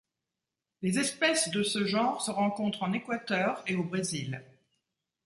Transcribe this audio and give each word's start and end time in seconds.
Les 0.81 0.97
espèces 0.97 1.51
de 1.51 1.61
ce 1.61 1.85
genre 1.85 2.23
se 2.23 2.31
rencontrent 2.31 2.81
en 2.81 2.91
Équateur 2.91 3.63
et 3.67 3.75
au 3.75 3.83
Brésil. 3.83 4.43